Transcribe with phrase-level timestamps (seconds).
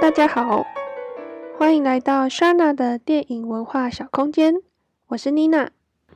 [0.00, 0.64] 大家好，
[1.58, 4.54] 欢迎来到 Shana 的电影文化小空间。
[5.08, 5.68] 我是 Nina，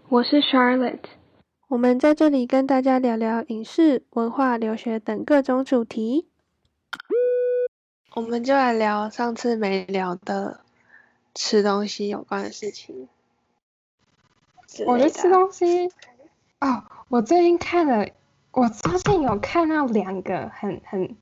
[0.09, 1.05] 我是 Charlotte。
[1.69, 6.27] 我们在这里跟大家聊聊影视、文化、留学等各种主题。
[8.15, 10.61] 我们就来聊上次没聊的
[11.35, 13.07] 吃东西有关的事情。
[14.87, 15.91] 我觉得吃东西
[16.59, 18.09] 哦，我最近看了，
[18.53, 21.15] 我最近有看到两个很很，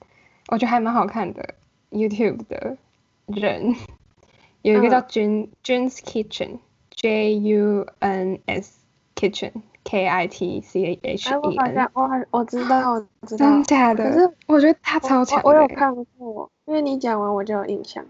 [0.47, 1.56] 我觉得还蛮好看的
[1.92, 2.77] YouTube 的
[3.27, 3.77] 人，
[4.62, 8.80] 有一个叫 Jun Jun's Kitchen，J U N S
[9.14, 9.52] Kitchen
[9.84, 11.41] K I T C H E N。
[11.42, 11.91] 我好像
[12.30, 13.47] 我我知道，我知道。
[13.47, 14.10] 真假的？
[14.10, 18.05] 可是我觉得他超强我有看过，因为你讲完我就有印象。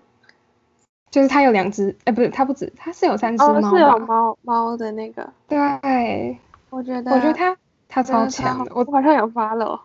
[1.10, 5.30] 就是它有两只，哎，不是，它不止，它是有三只猫哦，是有猫猫的那个。
[5.46, 5.58] 对，
[6.70, 7.54] 我觉得，我觉得它
[7.86, 9.78] 它超强的，我好像有发了。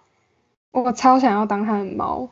[0.71, 2.29] 我超想要当它的猫。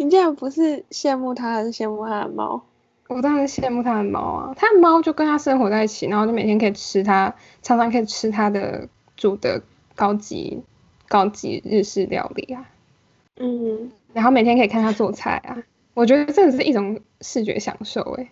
[0.00, 2.62] 你竟然不是羡慕他，还是羡慕他的猫？
[3.06, 9.62] 我当然羡慕他的猫啊，他的猫就跟他生活在一起，然后就每天可以吃它，常常可以吃它的煮的
[9.94, 10.62] 高级
[11.06, 12.64] 高级日式料理啊。
[13.36, 15.62] 嗯，然后每天可以看他做菜啊。
[15.92, 18.30] 我觉得真的是一种视觉享受哎，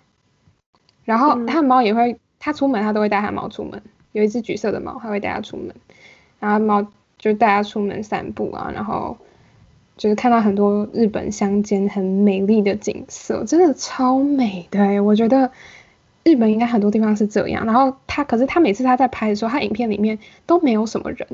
[1.05, 3.83] 然后他的猫也会，他出门他都会带它猫出门，
[4.13, 5.75] 有一只橘色的猫，他会带它出门，
[6.41, 6.87] 然后猫
[7.19, 9.19] 就带它出门散步啊，然后
[9.99, 15.51] 就是看到很多日本乡间很美丽的景色，真的超美的哎，我觉得
[16.25, 21.29] 日本应该很多地方是这样，然后他可是他每次他在拍的时候，他影片里面都没有什么人。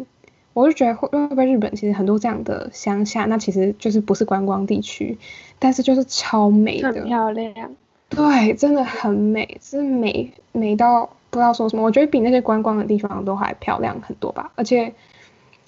[0.54, 5.18] 我就觉得会会不会日本其实很多这样的乡下，那其实就是不是观光地区，
[5.58, 7.74] 但是就是超美的，很漂亮，
[8.08, 11.82] 对，真的很美，是美美到不知道说什么。
[11.82, 14.52] 我觉得比那些观光的地方都还漂亮很多吧。
[14.54, 14.92] 而且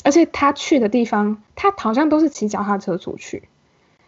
[0.07, 3.43] 而且他去的地方，他好像都是骑脚踏车出去，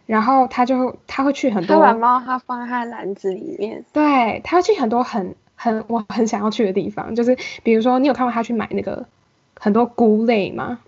[0.07, 9.07] 然后他就他会去很多，他把猫他放在他篮子里面，对，他会去很多很很我很想要去的地方，就是比如说你有看过他去买那个。
[9.61, 10.79] 很多菇类吗，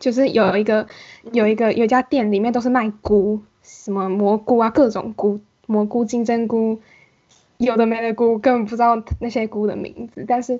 [0.00, 0.88] 就是有一个
[1.30, 6.80] 有一个有一家店里面都是卖菇，什么蘑菇啊，各种菇，蘑菇、金针菇，
[7.56, 10.24] 有的没的菇，根本不知道那些菇的名字。
[10.26, 10.58] 但是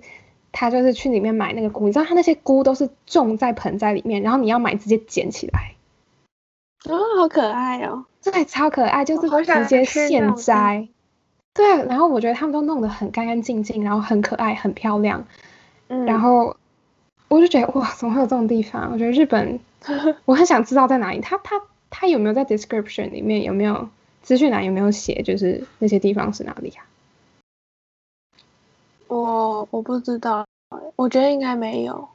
[0.55, 5.75] 他就是去里面买那个菇，你知道他那些菇都是种在盆栽里面，然后你要买直接捡起来。
[6.89, 8.07] 哦，好可爱哦！
[8.23, 10.89] 对，超可爱，就是直接现摘。
[11.53, 15.27] 对，然后我觉得他们都弄得很干干净净，然后很可爱，很漂亮。
[15.89, 16.57] 嗯，然后。
[17.27, 18.91] 我就觉得哇，怎么会有这种地方？
[18.93, 19.59] 我觉得日本，
[20.25, 21.21] 我很想知道在哪里。
[21.21, 21.61] 他他
[21.91, 23.89] 他有没有在 description 里面有没有
[24.23, 26.85] 资讯栏有没有写，就是那些地方是哪里啊？
[29.09, 30.47] 我我不知道，
[30.97, 32.09] 我觉得应该没有。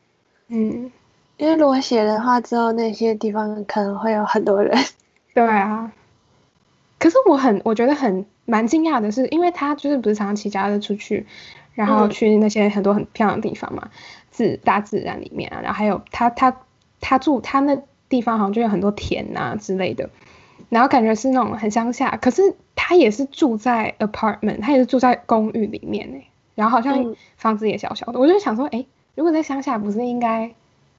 [0.47, 0.91] 嗯，
[1.37, 4.77] 因为如果写的话，之后那些地方可能会有很多人。
[5.33, 5.91] 对啊。
[6.97, 11.25] 可是我很我觉得很蛮惊讶的是，因为他就是不是常常骑脚踏车出去，
[11.73, 13.89] 然后去那些很多很漂亮的地方嘛。
[14.31, 16.55] 自大自然里面啊，然后还有他他
[16.99, 20.09] 他住他那地方好像就有很多田呐之类的，
[20.69, 26.21] 然后感觉是那种很乡下，可是他也是住在 apartment，他也是住在公寓里面呢，
[26.59, 30.53] 然后好像房子也小小的，我就想说，哎，如果在乡下不是应该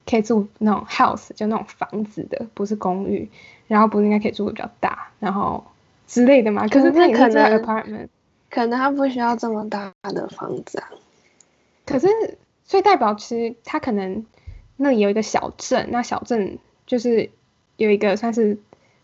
[0.09, 3.29] 可以住那种 house，就那种房子的，不是公寓，
[3.67, 5.63] 然后不是应该可以住的比较大，然后
[6.07, 6.67] 之类的嘛？
[6.67, 8.07] 可是他也是在 apartment，
[8.49, 10.89] 可能他不需要这么大的房子啊，
[11.85, 12.07] 可是。
[12.63, 14.25] 所以代表其实他可能
[14.77, 16.57] 那里有一个小镇，那小镇
[16.87, 17.29] 就是
[17.75, 18.59] 有一个算是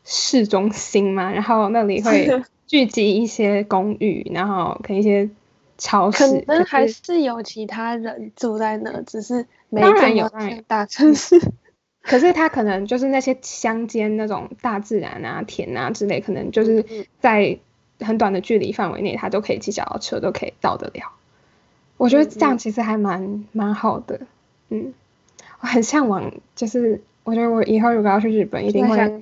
[0.05, 5.29] 市中心嘛，然后那里会 聚集一些公寓，然后可能一些
[5.77, 10.29] 超市，可能还是有其他人住在那，只是没然有
[10.67, 11.39] 大城市。
[12.01, 17.59] 可是他可能就是那些乡间那种大自然啊、田啊之类，可能就是在
[17.99, 21.11] 很短的距离范围内，他都可以骑脚踏车都可以到得了。
[21.97, 24.21] 我觉得这样其实还蛮蛮好的，
[24.69, 24.93] 嗯，
[25.59, 29.19] 我很向往，就是我觉得我以后如果要去日本，一定会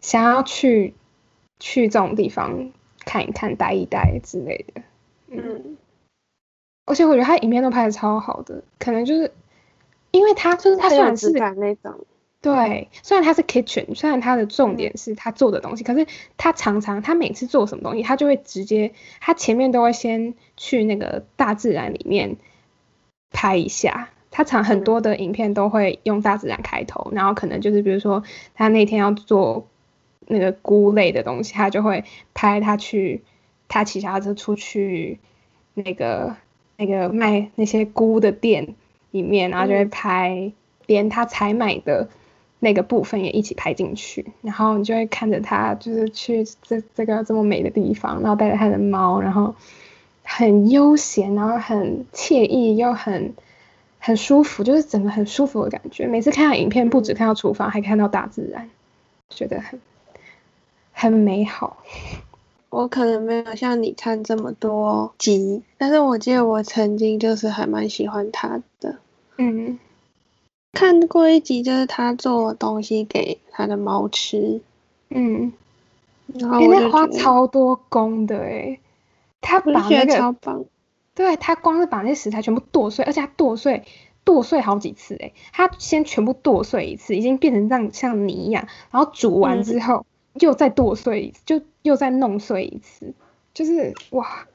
[0.00, 0.92] 想要去
[1.58, 2.70] 去这种地方
[3.06, 4.82] 看一看、待一待之类的，
[5.30, 5.76] 嗯，
[6.86, 9.32] 而且我觉得他影片都拍的超好的，可能就是
[10.10, 12.04] 因为他就是他虽然是那种。
[12.42, 16.06] 对，虽然他是 kitchen，虽然他的重点是他做的东西，可是
[16.38, 22.36] 他常常他每次做什么东西，他就会直接，他前面都会先去那个大自然里面
[23.30, 24.08] 拍一下。
[24.30, 28.22] 他常很多的影片都会用大自然开头，然后可能就是比如说
[28.54, 29.66] 他那天要做
[30.26, 33.22] 那个菇类的东西，他就会拍他去
[33.70, 35.18] 他骑脚踏车出去
[35.72, 36.36] 那个
[36.76, 38.74] 那个卖那些菇的店
[39.12, 40.52] 里面，然后就会拍
[40.84, 42.10] 连他采买的。
[42.62, 49.54] 那个部分也一起拍进去，然后你就会看着他就是去这这个这么美的地方，然后带着他的猫，然后
[50.22, 53.32] 很悠闲，然后很惬意又很
[53.98, 56.06] 很舒服，就是整个很舒服的感觉。
[56.06, 58.68] 每次看到影片，不止看到厨房，还看到大自然，
[59.30, 59.80] 觉得很
[60.92, 61.78] 很美好。
[62.70, 68.96] 我可能没有像你看这么多集，但是我记得我曾经就是还蛮喜欢他的。
[69.36, 69.78] 嗯，
[70.72, 74.60] 看过一集，就是他做东西给他的猫吃。
[75.08, 75.52] 嗯，
[76.32, 78.78] 然后我就花超多工的哎，
[79.40, 80.64] 他把那个超棒。
[81.12, 83.82] 对他光是把那些食材全部剁碎，而且他剁碎
[84.24, 93.12] 剁碎好几次诶，他先全部剁碎一次，已经变成这样像泥一样，然后煮完之后、又再剁碎一次，就又再弄碎一次，
[93.52, 94.46] 就是哇，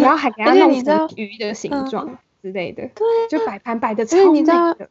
[0.00, 4.88] 然后还给他而且弄成鱼的形嗯状之类的，对就摆盘摆的超美你知道的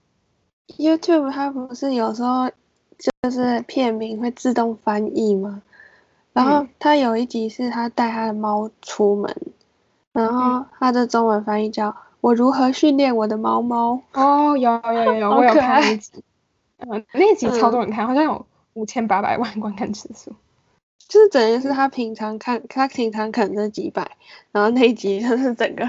[0.77, 2.49] ，YouTube 它不是有时候
[2.97, 5.61] 就是片名会自动翻译吗？
[6.33, 9.35] 然后嗯他有一集是他带他的猫出门，
[10.13, 11.89] 然嗯后他的中文翻译叫
[12.21, 14.01] 《我如何训练我的猫猫》。
[14.19, 16.23] 哦，有有有有，我有看那一集，
[16.77, 20.33] 嗯，那集超嗯多人看，好像有五千八百万观看次数。
[21.07, 24.11] 就是等于是他平常看，他平常可能是几百，
[24.51, 25.85] 然后那一集就是整个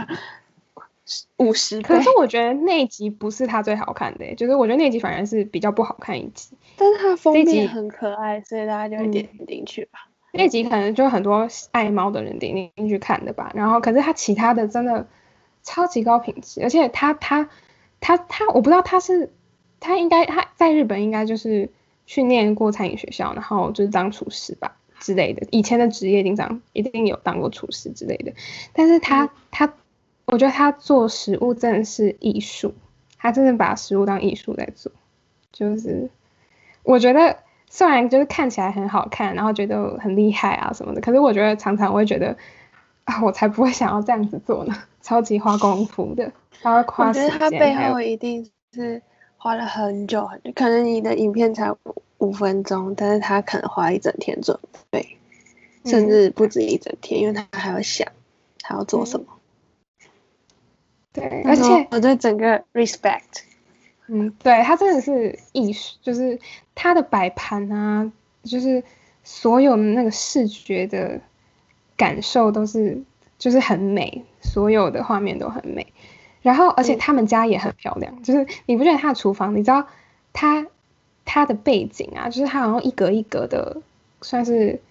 [1.37, 2.03] 五十倍可。
[2.03, 6.57] 是我觉得那一集不是他最好看的欸，就是我觉得那一集反而是比较不好看一集。
[6.77, 10.09] 但是它的封这一集面很可爱，所以大家就点进去吧。
[10.33, 15.07] 那集可能就很多爱猫的人点进去看的吧，然后可是他其他的真的
[15.63, 17.49] 超级高品质，而且他他
[18.01, 19.33] 他他，我不知道他是
[19.79, 21.71] 他应该他在日本应该就是
[22.07, 28.33] 训练过餐饮学校，然后就是当厨师吧之类的，以前的职业一定当一定有当过厨师之类的，
[28.73, 29.31] 但是他、嗯。
[29.51, 29.75] 他
[30.27, 32.75] 我觉得他做食物真的是艺术，
[33.19, 34.91] 他真的把食物当艺术在做，
[35.53, 36.09] 就是
[36.83, 37.37] 我觉得
[37.69, 42.35] 虽然就是看起来很好看，然后觉得很厉害啊什么的，可是我觉得常常我会觉得
[43.05, 49.03] 啊，我才不会想要这样子做呢，超级花功夫的，他会花我觉得他背后一定是
[49.45, 51.79] 花了很久很久，可能你的影片才五
[52.17, 54.59] 五分钟，但是他可能花一整天准
[54.89, 55.19] 备，
[55.85, 58.09] 甚嗯至不止一整天，因为他还要想
[58.61, 59.27] 他要做什么。
[61.13, 63.43] 对，而且我对整个 respect，
[64.07, 66.41] 嗯，对，他真的是艺术，就是
[66.75, 68.11] 他的摆盘啊，
[68.45, 68.83] 就是
[69.25, 71.21] 所有的那个视觉的
[71.99, 73.03] 感受都是
[73.37, 75.93] 就是很美，所有的画面都很美。
[76.45, 79.87] 然后，而且嗯他们家也很漂亮，就是你不觉得他的厨房，你知道
[80.35, 80.67] 他
[81.25, 83.79] 他的背景啊，就是他好像一格一格的，
[84.21, 84.83] 算是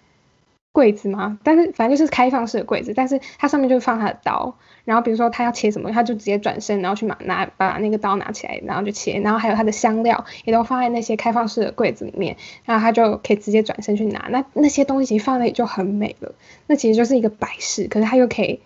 [0.72, 1.38] 柜子吗？
[1.44, 14.26] 但是反正就是开放式的柜子，但是它上面就放他的刀，然后比如说他要切什么，他就直接转身，然后去拿拿把那个刀拿起来，然后就切，然后还有他的香料也都放在那些开放式的柜子里面，然后他就可以直接转身去拿。
[14.30, 16.34] 那那些东西放那里就很美了，
[16.66, 18.58] 那其实就是一个摆饰，可是他又可以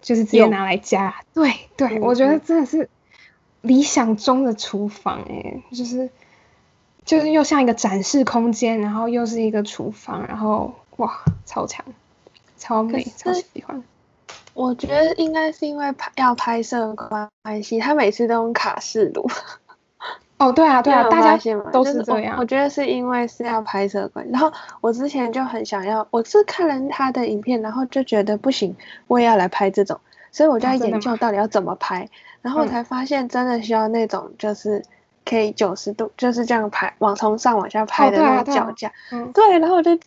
[0.00, 1.14] 就是直接拿来加。
[1.34, 2.88] 对对，嗯我觉得嗯真的是
[3.60, 6.10] 理想中的厨房哎、就是
[7.04, 11.84] 就是又像一个展示空间，然后又是一个厨房，然后哇，超强，
[12.58, 13.82] 超美，超喜欢。
[14.52, 19.28] 我觉得应该是因为拍要拍摄的关系，他每次都用卡式炉。
[20.40, 21.36] 哦，对啊，对啊，大家
[21.70, 22.36] 都就是我这样。
[22.38, 28.74] 我觉得是因为是要拍摄的关系，然后我之前就很想要，我是看了他的影片，然后就觉得不行，
[29.06, 30.00] 我也要来拍这种，
[30.32, 32.08] 所以我就在研究到底要怎么拍，
[32.40, 34.82] 然后才发现真的需要那种就是
[35.26, 39.98] 可以九十度就是这样拍，往从上往下拍的那种对啊脚架，嗯，对，然后我就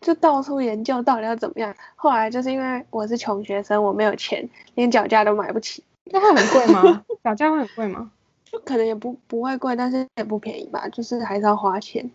[0.00, 5.84] 就到处研究到底要怎么样，后来就是因为我是穷学生，我没有钱，连脚架都买不起。
[6.06, 7.02] 那会很贵吗？
[7.22, 8.10] 脚架会很贵吗？
[8.52, 12.10] 就可能也不不会贵，但是也不便宜吧，就是还是要花钱。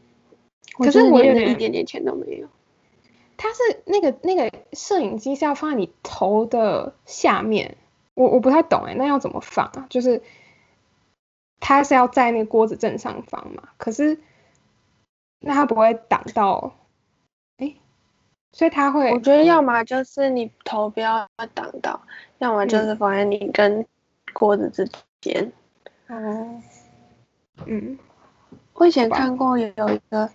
[0.78, 2.48] 可是我有点一点点钱都没有。
[3.38, 7.76] 它是那个那个摄影机是要放在你头的下面，
[8.14, 9.88] 我我不太懂哎，那要怎么放啊？
[9.90, 10.22] 就是
[11.60, 14.20] 它是要在那个锅子正上方嘛，可是
[15.40, 16.76] 那它不会挡到，
[17.58, 17.76] 哎，
[18.52, 22.02] 所以它会我觉得要么就是你头不要挡到，
[22.38, 23.88] 要么就是放在你跟
[24.34, 24.88] 锅子之
[25.22, 25.52] 间。
[26.10, 26.62] 哦，
[27.66, 27.98] 嗯。
[28.74, 30.30] 我以前看过有有一个，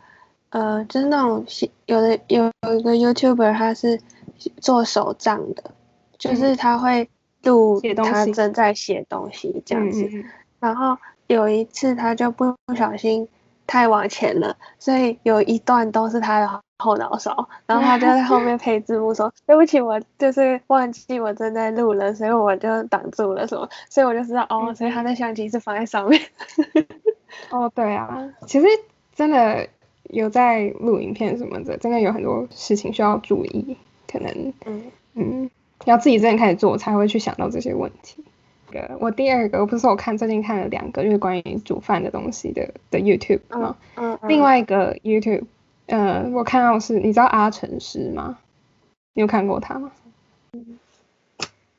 [0.51, 4.01] 呃，就是那种写有的有有一个 YouTuber 他是
[4.61, 5.71] 做手账的，
[6.19, 7.09] 就是他会
[7.45, 10.03] 录他正在写东西这样子。
[10.05, 10.21] 嗯嗯。
[10.21, 10.25] 嗯
[10.59, 10.99] 然后
[11.29, 13.29] 有一次他就不不小心
[13.67, 26.21] 太往前了，所以有一段都是他的后脑勺，然后他就在后面配字幕说：“对不起，我就是忘记我正在录了，所以我就挡住了什么。”所以我就知道哦，嗯所以他的相机是放在上面。
[27.51, 28.67] 哦，对啊，其实
[29.15, 29.67] 真的
[30.05, 33.77] 有在录影片什么的，真的有很多事情需要注意，
[34.11, 34.83] 可能嗯
[35.15, 35.51] 嗯，
[35.85, 38.25] 要自己真的开始做才会去想到这些问题。
[39.01, 43.77] 我第二个，我不是说我看最近看了两个，就是关于煮饭的东西的的 YouTube 吗？
[43.97, 44.29] 嗯嗯。
[44.29, 45.45] 另外一个 YouTube，
[45.87, 48.39] 呃，我看到是，你知道阿成师吗？
[49.15, 49.91] 你有看过他吗？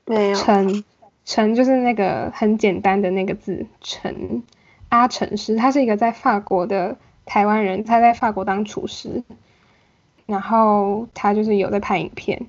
[0.05, 0.35] 没有。
[0.35, 0.83] 陈
[1.25, 4.43] 陈就是那个很简单的那个字，陈
[4.89, 9.23] 阿成师，他是一个在法国的台湾人，他在法国当厨师，
[10.25, 12.45] 然后他就是有在拍影片，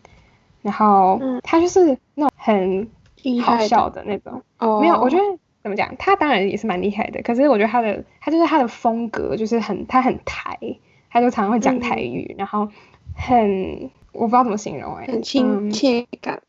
[0.62, 2.88] 然后他就是那种很。
[3.40, 4.42] 好笑的那种，
[4.80, 5.22] 没有，我觉得
[5.62, 10.58] 怎么讲，他当然也是蛮厉害的，可是我觉得他的他就是他的风格就是很他很台，
[11.10, 12.68] 他就常常会讲台语，然后
[13.16, 16.42] 很我不知道怎么形容哎，很亲切感，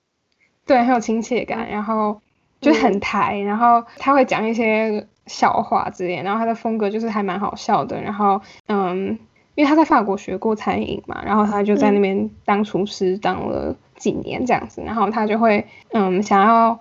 [0.66, 2.20] 对，很有亲切感，然后
[2.60, 9.18] 就很台，然后他会讲一些笑话之类，然后他的风格就是还蛮好笑的，然后嗯，
[9.56, 13.76] 因为他在法国学过餐饮嘛，然后他就在那边当厨师当了。
[13.96, 16.80] 几年这样子，然后他就会，嗯，想要，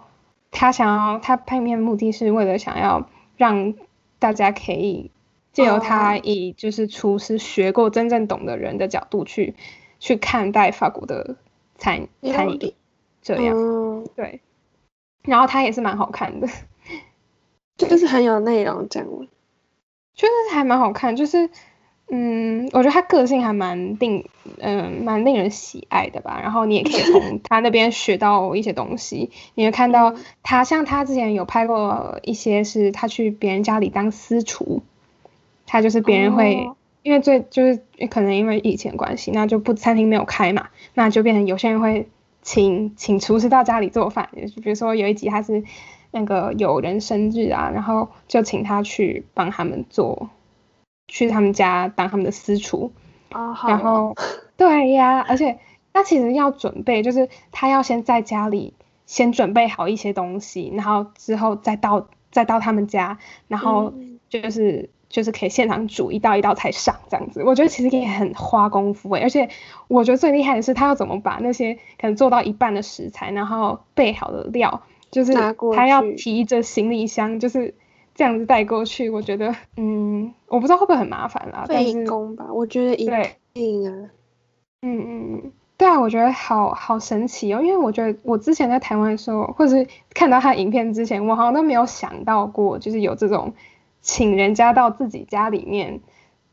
[0.50, 3.74] 他想要，他拍片目的是为了想要让
[4.18, 5.10] 大家可以
[5.52, 9.54] 借由他以就是厨师学过、真正懂的人的角度去
[10.00, 11.36] 去看待法国的
[11.78, 12.74] 餐餐饮，
[13.22, 14.40] 这样，对，
[15.22, 16.48] 然后他也是蛮好看的，
[17.76, 19.08] 就是很有内容这样，
[20.14, 21.50] 就是还蛮好看，就是。
[22.10, 24.24] 嗯，我觉得他个性还蛮令，
[24.58, 26.38] 嗯，蛮令人喜爱的吧。
[26.42, 29.30] 然后你也可以从 他那边学到一些东西。
[29.54, 34.82] 你会看到他，像他之前有拍过一些，是他去别人家里当私厨，
[35.66, 36.68] 他就是别人会，
[37.02, 42.06] 因为最就是可能因为疫情关系，那就不餐厅没有开嘛，那就变成有些人会
[42.42, 44.28] 请请厨师到家里做饭。
[44.54, 45.64] 就比如说有一集他是
[46.10, 50.28] 那个有人生日啊，然后就请他去帮他们做。
[51.06, 52.92] 去他们家当他们的私厨，
[53.68, 54.14] 然后
[54.56, 55.58] 对呀，而且
[55.92, 58.74] 他其实要准备，就是他要先在家里
[59.06, 63.18] 先准备好一些东西，然后之后再到再到他们家，
[63.48, 63.92] 然后
[64.28, 67.44] 就是就是可以现场煮一道一道菜上这样子。
[67.44, 69.48] 我觉得其实也很花功夫诶，而且
[69.88, 75.32] 我觉得最厉害的是他要怎么把那些可能做到一半的食材，然后备好的料，就是
[75.74, 77.74] 他要提着行李箱，就是。
[78.14, 81.64] 这样子带过去，我觉得，嗯，我不知道会不会很麻烦啦。
[81.66, 83.06] 费工吧，我觉得一
[83.52, 84.10] 定啊。
[84.82, 93.52] 嗯嗯嗯，对啊，我觉得好好神奇哦，因为我觉得我之前在台湾的时候，或者是看到他影片之前，我好像都没有想到过，就是有这种
[94.00, 96.00] 请人家到自己家里面，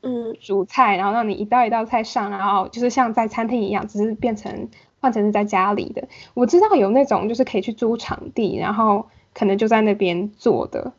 [0.02, 6.08] 嗯，煮菜，然后让你一道一道菜上，然后就是像在餐厅一样，只是变成换成是在家里的。
[6.34, 10.94] 我知道有那种就是可以去租场地，然后可能就在那边做的。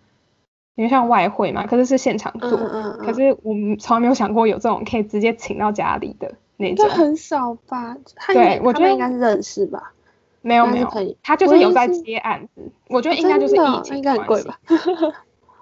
[0.75, 2.51] 因为像外汇嘛，可是是现场做，
[2.99, 6.89] 可是我们从来没有想过有这种可以直接请到家里的那种。
[6.89, 7.97] 很少吧？
[8.29, 9.93] 对，我觉得应该是认识吧。
[10.41, 10.89] 没有没有，
[11.23, 12.73] 他就是有在接案子。
[12.89, 14.59] 我觉得应该就是疫情应该很贵吧？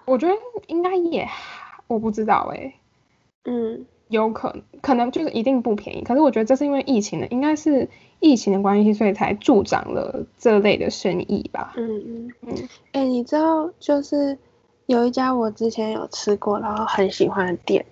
[0.06, 0.34] 我觉得
[0.68, 1.28] 应该也，
[1.88, 2.72] 我不知道哎。
[3.44, 6.04] 嗯，有可能，可能就是一定不便宜。
[6.04, 7.88] 可是我觉得这是因为疫情的，应该是
[8.20, 11.72] 疫情的关系，所以才助长了这类的生意吧。
[11.76, 12.54] 嗯嗯嗯。
[12.92, 14.38] 哎，你知道就是。
[14.90, 17.86] 有一家我之前有吃过，然后很喜欢的店，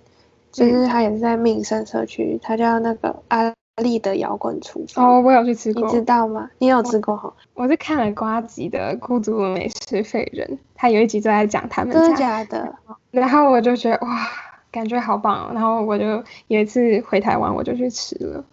[0.50, 5.08] 就是它也是在民生社区，它叫那个阿丽的摇滚厨房。
[5.08, 6.50] 哦，我有去吃过，你知道吗？
[6.58, 7.32] 你有吃过哈？
[7.54, 12.00] 我是看了瓜吉的《孤独的美食废人》，他有一集就在讲他们家。
[12.00, 12.74] 真的假的？
[13.12, 14.26] 然后我就觉得哇，
[14.72, 16.04] 感觉好棒，然后我就
[16.48, 18.44] 有一次回台湾，我就去吃了。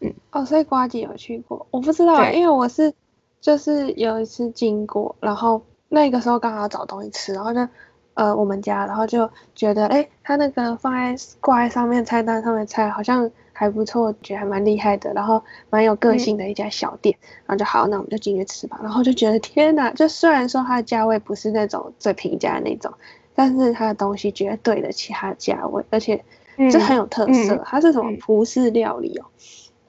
[0.00, 2.92] 嗯，哦，所以瓜吉有去过，我不知道，因为我是
[3.40, 7.66] 就是有一次经过，然后那个时候刚好找东西吃，然后就。
[8.14, 17.16] 呃，我们家，然后就觉得，哎，他那个放在挂在上面菜单上面菜好像还不错，觉得还蛮厉害的，然后蛮有个性的一家小店，
[17.46, 18.78] 然后就好，那我们就进去吃吧。
[18.82, 22.92] 然后就觉得天哪，就虽然说它的价位不是那种最平价的那种，
[23.34, 26.24] 但是它的东西绝对的其他价位，而且
[26.70, 27.60] 这很有特色。
[27.66, 29.26] 它是什么葡式料理哦？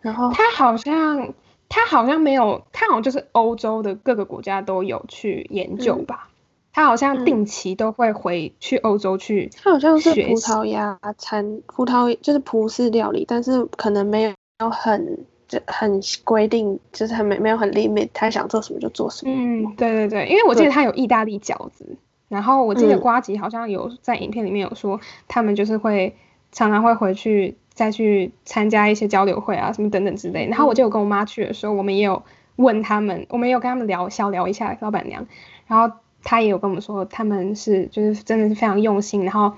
[0.02, 1.34] 然后它好像
[1.70, 6.30] 它好像没有，它好像就是欧洲的各个国家都有去研究吧。
[6.76, 19.32] 他好像定期都会回去欧洲去，他好像是葡萄牙餐，葡萄就是葡式料理，但是可能没有很就很规定，就是很没没有很 limit，他想做什么就做什么。
[19.34, 21.96] 嗯，对对对，因为我记得他有意大利饺子，
[22.28, 26.14] 然后我记得瓜吉好像有在影片里面有说，他们就是会
[26.52, 30.46] 常常会回去再去参加一些交流会啊什么等等之类。
[30.50, 32.22] 然后我就有跟我妈去的时候，我们也有
[32.58, 35.26] 问他们，我们也有跟他们聊小聊一下老板娘，
[35.68, 35.96] 然后。
[36.26, 39.54] 他也有跟我们说，他们是就是真的是非常用心，然后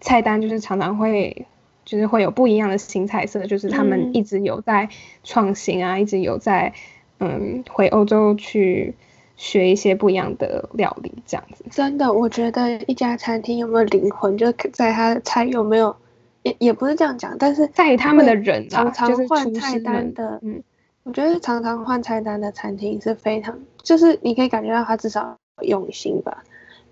[0.00, 1.46] 菜单就是常常会
[1.86, 4.88] 就是会有不一样的新菜色，就是他们一直有在
[5.24, 6.74] 创新啊，一直有在
[7.20, 8.94] 嗯回欧洲去
[9.36, 11.64] 学一些不一样的料理这样子。
[11.70, 15.96] 真的，我觉得一家餐厅有没有灵魂，就在他的菜有没有，
[16.42, 20.62] 也也不是这样讲，但是在于他们的人啊，常常换菜单的，嗯。
[21.04, 26.42] 我觉得常常换菜单的餐厅是非常，就是你可以感觉到他至少用心吧。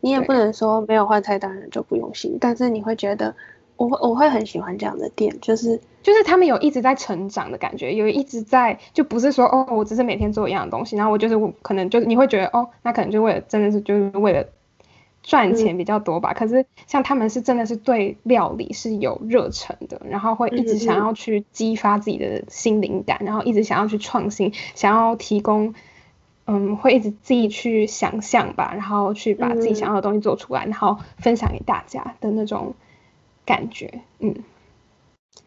[0.01, 3.35] 你也不能说没有换菜单人就不用心，但是你会觉得，
[3.77, 14.47] 我我会很喜欢这样的店，就是就是他们有一直在成长的感觉，有一直在，就不是说哦，我只是每天做一样的东西，然后我就是我可能就是你会觉得哦，那可能就为了真的是就是为了。
[15.23, 25.75] 赚钱比较多吧，可是像他们是真的是对料理是有热忱的，然后会一直想要去激发自己的心灵感，然后一直想要去创新，想要提供，
[26.53, 32.75] 嗯，会一直自己去想象吧，然后去把自己想要的东西做出来，然后分享给大家的那种
[33.47, 34.35] 感觉，嗯，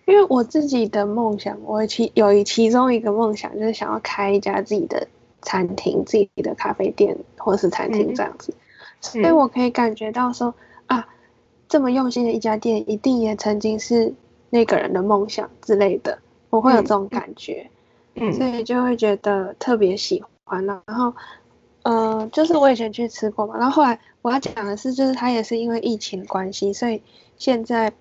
[0.06, 5.10] 因为我自己的梦想，我其有一其中一个梦想就是想要开一家自己的
[5.42, 8.54] 餐厅，自己的咖啡店或是餐厅这样子。
[9.02, 10.56] 所以我可以感觉到说
[10.86, 11.10] 啊，
[11.68, 14.14] 这么用心的一家店，一定也曾经是
[14.50, 16.20] 那个人的梦想之类的，
[16.50, 17.70] 我会有这种感觉，
[18.16, 21.14] 嗯，所以就会觉得特别喜欢然后，
[21.84, 27.02] 呃，就是我以前去吃过嘛，然后后来我要讲的是，就是它也是因为疫情的关系，所以
[27.38, 27.92] 现在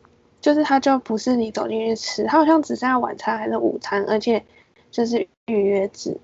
[0.41, 4.45] 就是它就不是你走进去吃，它好像只剩下晚餐还是午餐，而且
[4.91, 6.19] 就是预约制。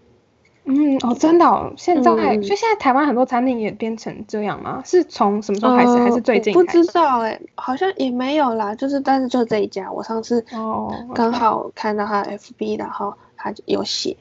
[0.71, 4.83] 嗯哦，真的哦，现在所以现在台湾很多餐厅也变成这样吗？
[4.85, 6.53] 是从什么时候开始，还是最近？
[6.53, 14.15] 不知道哎，好像也没有啦，就是但是就这一家，我上次哦刚好看到他 FB，然后他有写，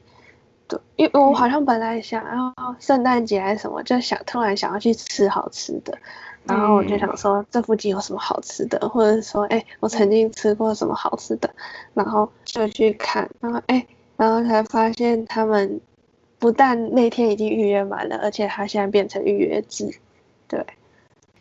[0.68, 5.98] 对，因为我好像本来想要圣诞节还是什么，就想突然想要去吃好吃的，
[6.44, 11.50] 然后我就想说这附近有什么好吃的，或者说哎我曾经吃过什么好吃的，
[11.94, 15.80] 然后就去看，然后哎，然后才发现他们。
[16.40, 19.98] 不但那天已经预约满了，而且它现在变成预约制。
[20.46, 20.64] 对，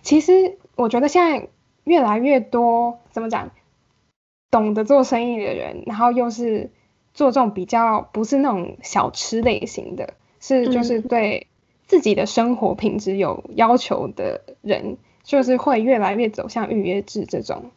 [0.01, 1.49] 其实我觉得现在
[1.83, 3.51] 越来越多怎么讲，
[4.49, 6.71] 懂得做生意的人，然后又是
[7.17, 11.47] 做这种比较不是那种小吃类型的，是就是对
[11.87, 17.71] 自己的生活品质有要求的人，就是会越来越走向预约制这种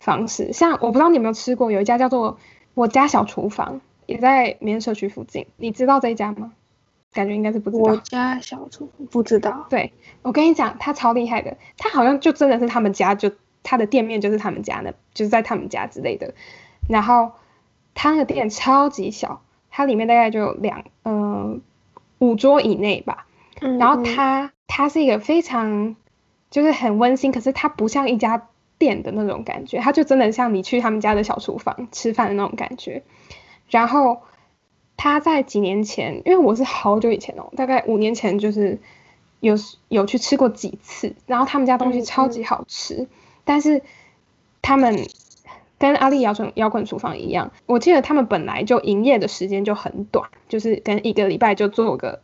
[0.00, 0.52] 方式。
[0.52, 2.36] 像我不知道你有没有吃过，有一家叫做
[2.74, 6.52] 我家小厨房，也在民社区附近，你知道这一家吗？
[7.12, 7.82] 感觉应该是不知道。
[7.84, 9.66] 我家小厨不知道。
[9.70, 13.30] 对，我跟你讲，他超厉害的，他好像就真的是他们家，就
[13.62, 16.34] 他的店面就是他们家的，就是在他们家之类的。
[16.88, 17.30] 然后
[17.94, 21.60] 他那个店超级小，它里面大概就两嗯
[22.18, 23.26] 五桌以内吧。
[23.60, 23.78] 嗯。
[23.78, 25.96] 然后它它是一个非常
[26.50, 28.48] 就是很温馨，可是它不像一家
[28.78, 33.02] 店的那种感觉，它就真的像你去他们家的小厨房吃饭的那种感觉。
[33.68, 34.22] 然后。
[35.02, 38.78] 他在几年前，因为我是好久以前哦，大概五年前就是
[39.40, 39.54] 有
[39.88, 43.08] 有去吃过几次，然后他们家东西超级好吃，
[43.44, 43.80] 但是
[44.60, 44.94] 他们
[45.80, 52.20] 跟阿丽摇滚摇滚厨房一样，我记得他们本来就营业的时间就很短，就是跟一个礼拜就做个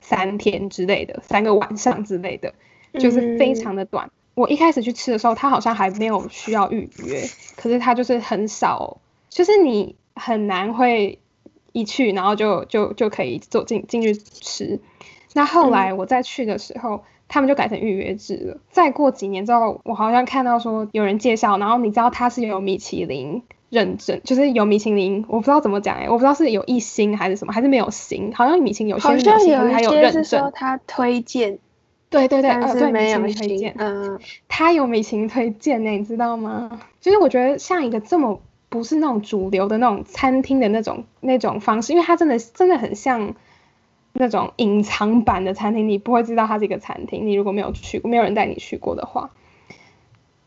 [0.00, 2.54] 三天之类的，三个晚上之类的，
[2.94, 4.10] 就是非常的短。
[4.34, 11.18] 我一开始去吃的时候，他好像还没有需要预约，可是他就是很少，就是你很难会。
[11.72, 14.80] 一去，然后就就就可以走进进去吃。
[15.34, 18.56] 那后来我再去的时候，他们就改成预约制了。
[18.70, 28.32] 再过几年之后，我好像看到说有人介绍，然后你知道他是有米其林认证，就是有米其林，我不知道怎么讲哎，我不知道是有一星还是什么，还是没有星？
[28.34, 30.24] 好像米其林有些有星，还有认证。
[30.24, 31.58] 说他推荐，
[32.10, 36.80] 对对对，呃对，米其林推荐，嗯，他有米其林推荐呢，你知道吗？
[37.00, 38.40] 就是我觉得像一个这么。
[38.70, 43.34] 不是那种主流的那种餐厅的那种那种方式，因为它真的真的很像
[44.12, 47.26] 那种隐藏版的餐厅，你不会知道它是一个餐厅。
[47.26, 49.30] 你如果没有去过，没有人带你去过的话，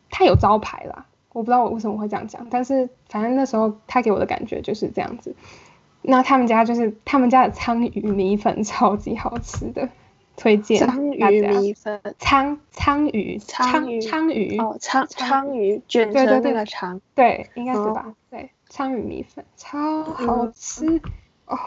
[0.10, 1.06] 它有招牌啦。
[1.34, 5.36] 我不知道我为什么会这样讲，但是反正那时候他给我的感觉就是这样子。
[6.02, 9.89] 那他们家就是他们家的鲳鱼米粉超级好吃的。
[10.38, 18.12] 推荐鲳鱼米粉，鲳鲳鱼鲳鲳鱼哦，鲳鲳鱼卷成那个长，对，应该是吧？
[18.32, 21.02] 对，鲳鱼米粉超好吃
[21.45, 21.60] 哦，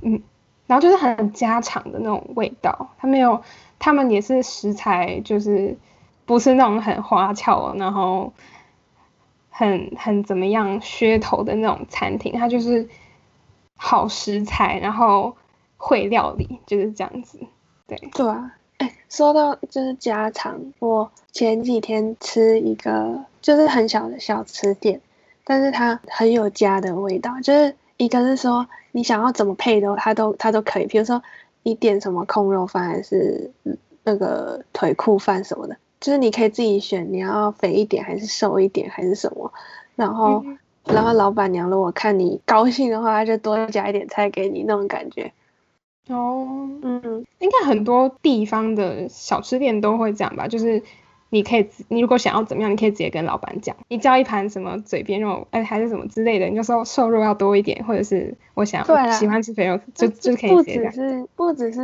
[0.00, 0.22] 嗯，
[0.66, 3.42] 然后就是很家常的那种味道，他没有，
[3.78, 5.76] 他们也是食材，就是
[6.24, 8.32] 不是那种很花俏，然后
[9.50, 12.88] 很很怎么样噱头的那种餐厅，它就是
[13.76, 15.36] 好食材，然后
[15.76, 17.38] 会料理，就是这样子。
[17.86, 25.00] 对啊，哎，说到就是家常，我前几天吃一个就是很小的小吃店，
[25.44, 27.40] 但是它很有家的味道。
[27.42, 30.86] 就是一个是说你想要怎么配的，它都它都可以。
[30.86, 31.22] 比如说
[31.62, 33.50] 你点什么空肉饭还是
[34.04, 39.52] 那个腿裤饭什么的，就是你可以自己选，你要肥一点还是瘦一点还是什么。
[39.94, 40.44] 然后
[40.84, 45.32] 然后老板娘如果看你高兴的话，就多加一点菜给你那种感觉。
[46.08, 50.82] 哦，嗯，应该很多地方的小吃店都会这样吧，就是
[51.32, 61.80] 你可以，你如果想要怎么样，你可以直接跟老板讲，你叫一盘什么嘴边肉，哎，还是什么之类的，你就说瘦肉要多一点，或者是我想喜欢吃肥肉，就就可以不只是不只是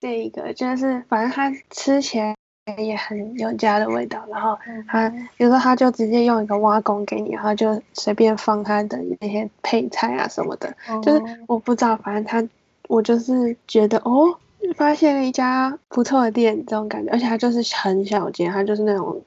[0.00, 2.36] 这一个，就是反正它吃起来
[2.78, 4.56] 也很有家的味道，然后
[4.88, 12.48] 他有时候他就直接用一个挖工给你，然后就随便放他的那些配菜啊什么的，就是我不知道，反正他。
[12.86, 14.38] 我就是觉得哦，
[14.72, 19.22] 发现了一家不错的店，这种感觉，而且它就是很小间，它就是那种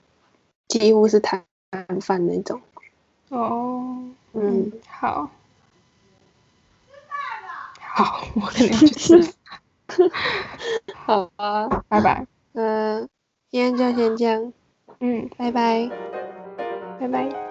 [0.67, 1.43] 几乎是摊
[2.01, 2.59] 贩那种。
[3.29, 3.97] 哦，
[4.33, 5.29] 嗯，好，
[7.79, 9.33] 好，我可能去吃。
[11.05, 12.25] 好啊，拜拜。
[12.53, 13.07] 嗯，
[13.49, 14.53] 今天就先这样。
[14.99, 15.89] 嗯，拜拜，
[16.99, 17.46] 拜拜。